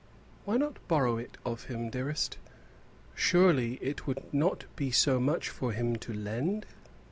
"Why 0.45 0.57
not 0.57 0.77
borrow 0.87 1.19
it 1.19 1.37
of 1.45 1.65
him, 1.65 1.91
dearest? 1.91 2.39
Surely 3.13 3.75
it 3.83 4.07
would 4.07 4.33
not 4.33 4.63
be 4.75 4.89
so 4.89 5.19
much 5.19 5.49
for 5.49 5.73
him 5.73 5.95
to 5.97 6.11
lend." 6.11 6.65